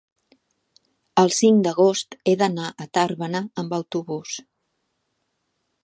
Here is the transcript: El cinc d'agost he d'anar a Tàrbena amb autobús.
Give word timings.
El 1.23 1.29
cinc 1.39 1.61
d'agost 1.67 2.17
he 2.25 2.35
d'anar 2.41 2.73
a 2.87 2.91
Tàrbena 2.99 3.45
amb 3.65 3.79
autobús. 3.81 4.35